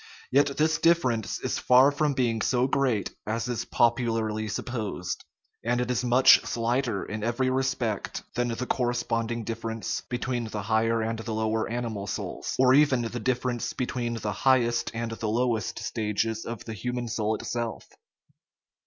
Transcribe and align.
Yet 0.31 0.57
this 0.57 0.79
difference 0.79 1.39
is 1.41 1.59
far 1.59 1.91
from 1.91 2.15
being 2.15 2.41
so 2.41 2.65
great 2.65 3.11
as 3.27 3.47
is 3.47 3.65
popularly 3.65 4.47
supposed; 4.47 5.23
and 5.63 5.79
it 5.79 5.91
is 5.91 6.03
much 6.03 6.41
slighter 6.43 7.05
in 7.05 7.23
every 7.23 7.51
respect 7.51 8.23
than 8.33 8.47
the 8.47 8.65
cor 8.65 8.87
responding 8.87 9.43
difference 9.43 10.01
between 10.09 10.45
the 10.45 10.63
higher 10.63 11.03
and 11.03 11.19
the 11.19 11.33
low 11.35 11.55
er 11.55 11.69
animal 11.69 12.07
souls, 12.07 12.55
or 12.57 12.73
even 12.73 13.03
the 13.03 13.19
difference 13.19 13.73
between 13.73 14.15
the 14.15 14.31
highest 14.33 14.89
and 14.95 15.11
the 15.11 15.29
lowest 15.29 15.77
stages 15.77 16.45
of 16.45 16.65
the 16.65 16.73
human 16.73 17.07
soul 17.07 17.35
itself. 17.35 17.87